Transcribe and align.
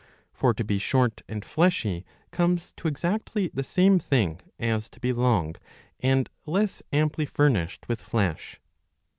For 0.33 0.55
to 0.55 0.63
be 0.63 0.79
short 0.79 1.21
and 1.29 1.45
fleshy 1.45 2.05
comes 2.31 2.73
to 2.77 2.87
exactly 2.87 3.51
the 3.53 3.63
same 3.63 3.99
thing 3.99 4.39
as 4.57 4.89
to 4.89 4.99
be 4.99 5.13
long 5.13 5.57
and 5.99 6.27
less 6.47 6.81
amply 6.91 7.27
furnished 7.27 7.87
with 7.87 8.01
flesh. 8.01 8.59